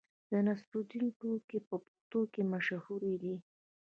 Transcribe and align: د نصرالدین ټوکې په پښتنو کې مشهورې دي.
د 0.29 0.33
نصرالدین 0.47 1.05
ټوکې 1.19 1.59
په 1.67 1.75
پښتنو 1.83 2.19
کې 2.33 2.41
مشهورې 2.51 3.13
دي. 3.23 3.35